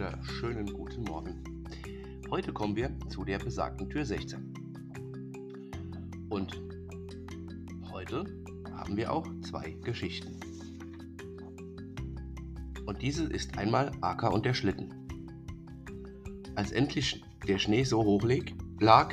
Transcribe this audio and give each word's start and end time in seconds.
Wunderschönen 0.00 0.72
guten 0.72 1.04
Morgen. 1.04 1.44
Heute 2.30 2.54
kommen 2.54 2.74
wir 2.74 2.90
zu 3.10 3.22
der 3.22 3.38
besagten 3.38 3.90
Tür 3.90 4.06
16. 4.06 4.54
Und 6.30 6.58
heute 7.92 8.24
haben 8.72 8.96
wir 8.96 9.12
auch 9.12 9.26
zwei 9.42 9.76
Geschichten. 9.84 10.40
Und 12.86 13.02
diese 13.02 13.24
ist 13.24 13.58
einmal 13.58 13.92
Aka 14.00 14.28
und 14.28 14.46
der 14.46 14.54
Schlitten. 14.54 14.88
Als 16.54 16.72
endlich 16.72 17.22
der 17.46 17.58
Schnee 17.58 17.84
so 17.84 18.02
hoch 18.02 18.24
lag, 18.78 19.12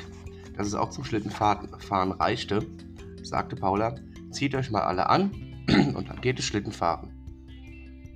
dass 0.56 0.68
es 0.68 0.74
auch 0.74 0.88
zum 0.88 1.04
Schlittenfahren 1.04 2.12
reichte, 2.12 2.66
sagte 3.22 3.56
Paula, 3.56 3.94
zieht 4.30 4.54
euch 4.54 4.70
mal 4.70 4.84
alle 4.84 5.10
an 5.10 5.32
und 5.94 6.08
dann 6.08 6.22
geht 6.22 6.38
es 6.38 6.46
Schlittenfahren. 6.46 7.17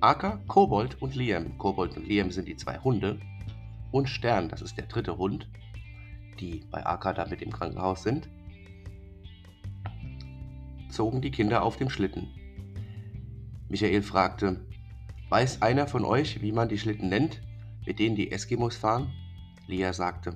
Aka, 0.03 0.41
Kobold 0.49 1.01
und 1.01 1.15
Liam. 1.15 1.57
Kobold 1.57 1.95
und 1.95 2.05
Liam 2.05 2.29
sind 2.29 2.49
die 2.49 2.57
zwei 2.57 2.77
Hunde. 2.77 3.21
Und 3.89 4.09
Stern, 4.09 4.49
das 4.49 4.61
ist 4.61 4.77
der 4.77 4.87
dritte 4.87 5.17
Hund, 5.17 5.47
die 6.41 6.65
bei 6.69 6.85
Aka 6.85 7.13
da 7.13 7.25
mit 7.25 7.41
im 7.41 7.53
Krankenhaus 7.53 8.03
sind, 8.03 8.27
zogen 10.89 11.21
die 11.21 11.31
Kinder 11.31 11.63
auf 11.63 11.77
dem 11.77 11.89
Schlitten. 11.89 12.27
Michael 13.69 14.01
fragte, 14.01 14.67
weiß 15.29 15.61
einer 15.61 15.87
von 15.87 16.03
euch, 16.03 16.41
wie 16.41 16.51
man 16.51 16.67
die 16.67 16.79
Schlitten 16.79 17.07
nennt, 17.07 17.41
mit 17.85 17.97
denen 17.97 18.17
die 18.17 18.29
Eskimos 18.29 18.75
fahren? 18.75 19.09
Lia 19.67 19.93
sagte, 19.93 20.35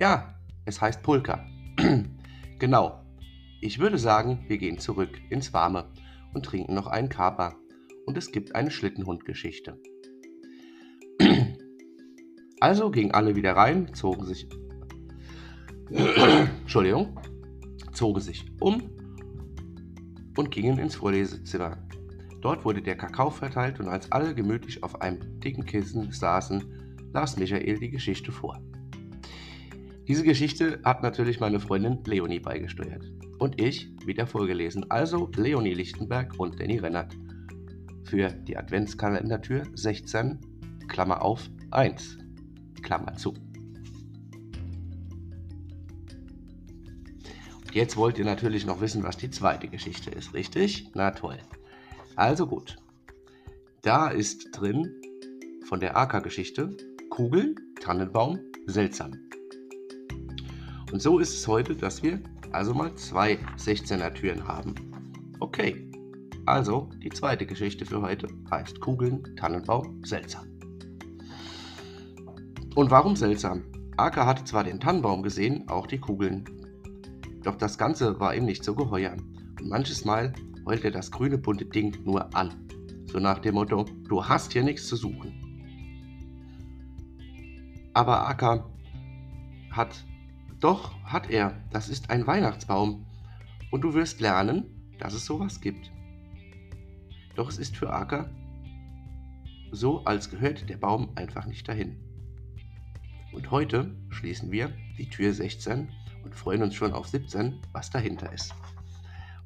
ja, 0.00 0.36
es 0.64 0.80
heißt 0.80 1.02
Pulka. 1.02 1.44
genau. 2.58 3.04
Ich 3.60 3.78
würde 3.78 3.98
sagen, 3.98 4.46
wir 4.48 4.56
gehen 4.56 4.78
zurück 4.78 5.20
ins 5.28 5.52
Warme 5.52 5.84
und 6.32 6.46
trinken 6.46 6.72
noch 6.72 6.86
einen 6.86 7.10
Kaba 7.10 7.56
und 8.06 8.16
es 8.16 8.32
gibt 8.32 8.54
eine 8.54 8.70
Schlittenhundgeschichte. 8.70 9.80
Also 12.60 12.90
gingen 12.90 13.12
alle 13.12 13.36
wieder 13.36 13.52
rein, 13.52 13.94
zogen 13.94 14.26
sich 14.26 14.46
Entschuldigung, 15.90 17.18
zogen 17.92 18.20
sich 18.20 18.46
um 18.60 18.82
und 20.36 20.50
gingen 20.50 20.78
ins 20.78 20.94
Vorlesezimmer. 20.94 21.78
Dort 22.40 22.64
wurde 22.64 22.80
der 22.80 22.96
Kakao 22.96 23.30
verteilt 23.30 23.80
und 23.80 23.88
als 23.88 24.12
alle 24.12 24.34
gemütlich 24.34 24.82
auf 24.82 25.00
einem 25.00 25.40
dicken 25.40 25.64
Kissen 25.64 26.12
saßen, 26.12 27.10
las 27.12 27.36
Michael 27.36 27.78
die 27.78 27.90
Geschichte 27.90 28.30
vor. 28.30 28.62
Diese 30.06 30.24
Geschichte 30.24 30.80
hat 30.84 31.02
natürlich 31.02 31.40
meine 31.40 31.60
Freundin 31.60 32.02
Leonie 32.04 32.40
beigesteuert 32.40 33.04
und 33.38 33.60
ich 33.60 33.90
wieder 34.06 34.26
vorgelesen, 34.26 34.90
also 34.90 35.30
Leonie 35.36 35.74
Lichtenberg 35.74 36.38
und 36.38 36.60
Danny 36.60 36.78
Rennert 36.78 37.16
für 38.10 38.28
die 38.28 38.56
Adventskalendertür 38.56 39.62
16, 39.72 40.40
Klammer 40.88 41.22
auf 41.22 41.48
1, 41.70 42.18
Klammer 42.82 43.14
zu. 43.14 43.34
Und 47.60 47.72
jetzt 47.72 47.96
wollt 47.96 48.18
ihr 48.18 48.24
natürlich 48.24 48.66
noch 48.66 48.80
wissen, 48.80 49.04
was 49.04 49.16
die 49.16 49.30
zweite 49.30 49.68
Geschichte 49.68 50.10
ist, 50.10 50.34
richtig? 50.34 50.90
Na 50.94 51.12
toll. 51.12 51.38
Also 52.16 52.48
gut. 52.48 52.78
Da 53.82 54.08
ist 54.08 54.48
drin 54.52 54.92
von 55.68 55.78
der 55.78 55.96
AK-Geschichte 55.96 56.76
Kugel, 57.10 57.54
Tannenbaum, 57.80 58.40
seltsam. 58.66 59.12
Und 60.90 61.00
so 61.00 61.20
ist 61.20 61.32
es 61.32 61.46
heute, 61.46 61.76
dass 61.76 62.02
wir 62.02 62.20
also 62.50 62.74
mal 62.74 62.92
zwei 62.96 63.38
16er 63.56 64.12
Türen 64.12 64.48
haben. 64.48 64.74
Okay, 65.38 65.89
also, 66.46 66.90
die 67.02 67.10
zweite 67.10 67.46
Geschichte 67.46 67.84
für 67.84 68.02
heute 68.02 68.28
heißt 68.50 68.80
Kugeln, 68.80 69.36
Tannenbaum, 69.36 70.02
seltsam. 70.04 70.46
Und 72.74 72.90
warum 72.90 73.16
seltsam? 73.16 73.64
Aka 73.96 74.26
hatte 74.26 74.44
zwar 74.44 74.64
den 74.64 74.80
Tannenbaum 74.80 75.22
gesehen, 75.22 75.68
auch 75.68 75.86
die 75.86 75.98
Kugeln. 75.98 76.44
Doch 77.42 77.56
das 77.56 77.76
Ganze 77.76 78.18
war 78.20 78.34
ihm 78.34 78.44
nicht 78.44 78.64
so 78.64 78.74
geheuer. 78.74 79.16
Und 79.58 79.68
manches 79.68 80.04
Mal 80.04 80.32
heulte 80.64 80.90
das 80.90 81.10
grüne 81.10 81.36
bunte 81.36 81.64
Ding 81.64 81.98
nur 82.04 82.34
an. 82.34 82.68
So 83.06 83.18
nach 83.18 83.40
dem 83.40 83.56
Motto, 83.56 83.84
du 84.08 84.24
hast 84.24 84.52
hier 84.52 84.62
nichts 84.62 84.86
zu 84.86 84.96
suchen. 84.96 85.34
Aber 87.92 88.26
Aka 88.28 88.70
hat, 89.72 90.04
doch 90.60 90.94
hat 91.04 91.28
er, 91.28 91.60
das 91.70 91.88
ist 91.88 92.08
ein 92.10 92.26
Weihnachtsbaum. 92.26 93.04
Und 93.70 93.82
du 93.82 93.94
wirst 93.94 94.20
lernen, 94.20 94.64
dass 94.98 95.14
es 95.14 95.26
sowas 95.26 95.60
gibt. 95.60 95.90
Doch 97.40 97.48
es 97.48 97.56
ist 97.56 97.74
für 97.74 97.90
Acker 97.90 98.28
so, 99.72 100.04
als 100.04 100.28
gehört 100.28 100.68
der 100.68 100.76
Baum 100.76 101.08
einfach 101.14 101.46
nicht 101.46 101.66
dahin. 101.66 101.96
Und 103.32 103.50
heute 103.50 103.96
schließen 104.10 104.52
wir 104.52 104.74
die 104.98 105.08
Tür 105.08 105.32
16 105.32 105.88
und 106.22 106.34
freuen 106.34 106.62
uns 106.62 106.74
schon 106.74 106.92
auf 106.92 107.06
17, 107.06 107.58
was 107.72 107.88
dahinter 107.88 108.30
ist. 108.30 108.54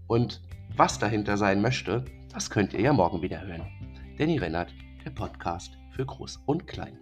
Und 0.09 0.43
was 0.77 0.99
dahinter 0.99 1.37
sein 1.37 1.63
möchte, 1.63 2.05
das 2.33 2.51
könnt 2.51 2.73
ihr 2.73 2.81
ja 2.81 2.93
morgen 2.93 3.23
wieder 3.23 3.41
hören. 3.41 3.69
Danny 4.19 4.39
Rennert, 4.39 4.75
der 5.05 5.11
Podcast 5.11 5.79
für 5.93 6.05
Groß 6.05 6.39
und 6.47 6.67
Klein. 6.67 6.99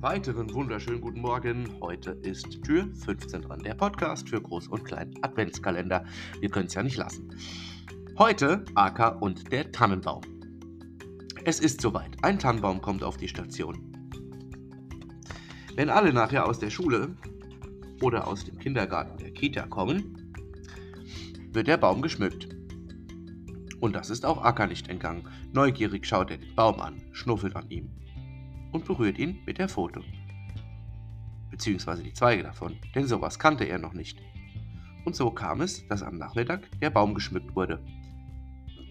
Weiteren 0.00 0.52
wunderschönen 0.54 1.02
guten 1.02 1.20
Morgen. 1.20 1.68
Heute 1.82 2.12
ist 2.22 2.62
Tür 2.62 2.88
15 3.04 3.42
dran, 3.42 3.58
der 3.62 3.74
Podcast 3.74 4.30
für 4.30 4.38
Groß- 4.38 4.68
und 4.70 4.82
Klein 4.82 5.12
Adventskalender. 5.20 6.06
Wir 6.40 6.48
können 6.48 6.68
es 6.68 6.74
ja 6.74 6.82
nicht 6.82 6.96
lassen. 6.96 7.28
Heute 8.16 8.64
Acker 8.74 9.20
und 9.20 9.52
der 9.52 9.70
Tannenbaum. 9.70 10.22
Es 11.44 11.60
ist 11.60 11.82
soweit. 11.82 12.16
Ein 12.22 12.38
Tannenbaum 12.38 12.80
kommt 12.80 13.04
auf 13.04 13.18
die 13.18 13.28
Station. 13.28 13.94
Wenn 15.76 15.90
alle 15.90 16.14
nachher 16.14 16.46
aus 16.46 16.58
der 16.58 16.70
Schule 16.70 17.14
oder 18.00 18.26
aus 18.26 18.46
dem 18.46 18.58
Kindergarten 18.58 19.18
der 19.18 19.32
Kita 19.32 19.66
kommen, 19.66 20.32
wird 21.52 21.66
der 21.66 21.76
Baum 21.76 22.00
geschmückt. 22.00 22.48
Und 23.80 23.94
das 23.94 24.08
ist 24.08 24.24
auch 24.24 24.42
Acker 24.42 24.66
nicht 24.66 24.88
entgangen. 24.88 25.28
Neugierig 25.52 26.06
schaut 26.06 26.30
er 26.30 26.38
den 26.38 26.54
Baum 26.54 26.80
an, 26.80 27.02
schnuffelt 27.12 27.54
an 27.54 27.68
ihm 27.68 27.90
und 28.72 28.84
berührt 28.84 29.18
ihn 29.18 29.40
mit 29.46 29.58
der 29.58 29.68
Pfote. 29.68 30.02
Beziehungsweise 31.50 32.02
die 32.02 32.12
Zweige 32.12 32.42
davon, 32.42 32.76
denn 32.94 33.06
sowas 33.06 33.38
kannte 33.38 33.64
er 33.64 33.78
noch 33.78 33.92
nicht. 33.92 34.18
Und 35.04 35.16
so 35.16 35.30
kam 35.30 35.60
es, 35.60 35.86
dass 35.88 36.02
am 36.02 36.18
Nachmittag 36.18 36.68
der 36.80 36.90
Baum 36.90 37.14
geschmückt 37.14 37.54
wurde. 37.56 37.82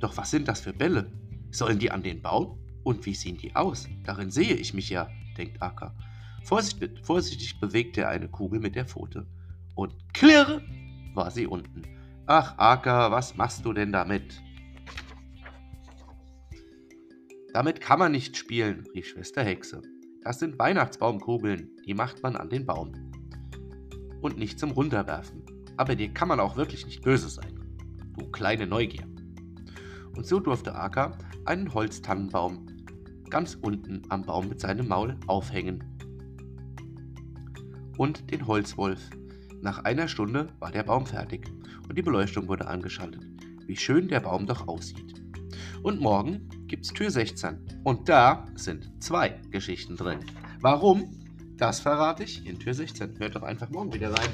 Doch 0.01 0.17
was 0.17 0.31
sind 0.31 0.47
das 0.47 0.61
für 0.61 0.73
Bälle? 0.73 1.11
Sollen 1.51 1.79
die 1.79 1.91
an 1.91 2.03
den 2.03 2.21
Baum? 2.21 2.57
Und 2.83 3.05
wie 3.05 3.13
sehen 3.13 3.37
die 3.37 3.55
aus? 3.55 3.87
Darin 4.03 4.31
sehe 4.31 4.55
ich 4.55 4.73
mich 4.73 4.89
ja, 4.89 5.09
denkt 5.37 5.61
Aka. 5.61 5.93
Vorsichtig, 6.43 6.99
vorsichtig 7.03 7.59
bewegte 7.59 8.01
er 8.01 8.09
eine 8.09 8.27
Kugel 8.27 8.59
mit 8.59 8.75
der 8.75 8.85
Pfote. 8.85 9.27
Und 9.75 9.93
klirr 10.13 10.61
war 11.13 11.31
sie 11.31 11.47
unten. 11.47 11.83
Ach, 12.25 12.57
Aka, 12.57 13.11
was 13.11 13.35
machst 13.35 13.65
du 13.65 13.73
denn 13.73 13.91
damit? 13.91 14.41
Damit 17.53 17.81
kann 17.81 17.99
man 17.99 18.11
nicht 18.11 18.37
spielen, 18.37 18.85
rief 18.93 19.07
Schwester 19.07 19.43
Hexe. 19.43 19.81
Das 20.21 20.39
sind 20.39 20.59
Weihnachtsbaumkugeln, 20.59 21.71
die 21.85 21.93
macht 21.93 22.21
man 22.21 22.35
an 22.35 22.49
den 22.49 22.65
Baum. 22.65 22.91
Und 24.21 24.37
nicht 24.37 24.59
zum 24.59 24.71
Runterwerfen. 24.71 25.43
Aber 25.77 25.95
dir 25.95 26.09
kann 26.09 26.27
man 26.27 26.39
auch 26.39 26.57
wirklich 26.57 26.85
nicht 26.85 27.01
böse 27.01 27.29
sein. 27.29 27.59
Du 28.17 28.29
kleine 28.29 28.67
Neugier. 28.67 29.07
Und 30.15 30.25
so 30.25 30.39
durfte 30.39 30.75
Aka 30.75 31.17
einen 31.45 31.73
Holztannenbaum 31.73 32.67
ganz 33.29 33.57
unten 33.61 34.01
am 34.09 34.23
Baum 34.23 34.49
mit 34.49 34.59
seinem 34.59 34.87
Maul 34.87 35.17
aufhängen. 35.27 35.83
Und 37.97 38.31
den 38.31 38.45
Holzwolf. 38.45 39.09
Nach 39.61 39.83
einer 39.85 40.07
Stunde 40.07 40.47
war 40.59 40.71
der 40.71 40.83
Baum 40.83 41.05
fertig 41.05 41.47
und 41.87 41.97
die 41.97 42.01
Beleuchtung 42.01 42.47
wurde 42.47 42.67
angeschaltet. 42.67 43.25
Wie 43.65 43.77
schön 43.77 44.07
der 44.07 44.19
Baum 44.19 44.45
doch 44.45 44.67
aussieht. 44.67 45.21
Und 45.83 46.01
morgen 46.01 46.49
gibt's 46.69 46.93
Tür 46.93 47.11
16. 47.11 47.81
Und 47.83 48.07
da 48.07 48.45
sind 48.55 49.03
zwei 49.03 49.39
Geschichten 49.51 49.97
drin. 49.97 50.19
Warum? 50.61 51.19
Das 51.57 51.81
verrate 51.81 52.23
ich 52.23 52.45
in 52.45 52.59
Tür 52.59 52.73
16. 52.73 53.19
Hört 53.19 53.35
doch 53.35 53.43
einfach 53.43 53.69
morgen 53.69 53.93
wieder 53.93 54.11
rein. 54.11 54.29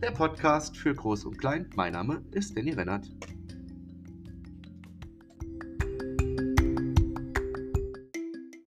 Der 0.00 0.12
Podcast 0.12 0.76
für 0.76 0.94
Groß 0.94 1.24
und 1.24 1.38
Klein. 1.38 1.70
Mein 1.74 1.94
Name 1.94 2.22
ist 2.30 2.56
Danny 2.56 2.72
Rennert. 2.72 3.08